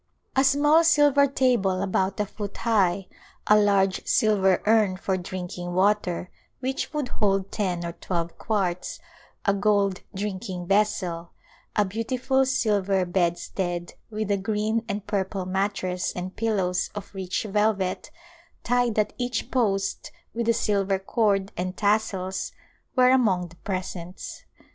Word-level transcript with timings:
A 0.35 0.43
small 0.43 0.83
silver 0.83 1.27
table 1.27 1.83
about 1.83 2.19
a 2.19 2.25
foot 2.25 2.57
high, 2.57 3.05
a 3.45 3.55
large 3.55 4.01
silver 4.03 4.63
urn 4.65 4.97
for 4.97 5.15
drinking 5.15 5.75
water 5.75 6.31
which 6.59 6.91
would 6.91 7.09
hold 7.09 7.51
ten 7.51 7.85
or 7.85 7.91
twelve 7.91 8.35
quarts, 8.39 8.99
a 9.45 9.53
gold 9.53 10.01
drinking 10.15 10.65
vessel, 10.65 11.33
a 11.75 11.85
beautiful 11.85 12.47
silver 12.47 13.05
bedstead 13.05 13.93
with 14.09 14.31
a 14.31 14.37
green 14.37 14.83
and 14.89 15.05
purple 15.05 15.45
mattress 15.45 16.11
and 16.15 16.35
pillows 16.35 16.89
of 16.95 17.13
rich 17.13 17.43
velvet, 17.43 18.09
tied 18.63 18.97
at 18.97 19.13
each 19.19 19.51
post 19.51 20.11
with 20.33 20.49
a 20.49 20.51
silver 20.53 20.97
cord 20.97 21.51
and 21.55 21.77
tassels, 21.77 22.53
were 22.95 23.11
among 23.11 23.49
the 23.49 23.55
presents. 23.57 24.45